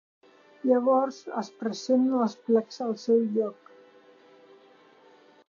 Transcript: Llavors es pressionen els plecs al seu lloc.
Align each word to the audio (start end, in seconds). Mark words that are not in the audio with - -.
Llavors 0.69 1.19
es 1.41 1.51
pressionen 1.59 2.15
els 2.21 2.37
plecs 2.49 2.83
al 2.87 2.97
seu 3.03 3.23
lloc. 3.37 3.71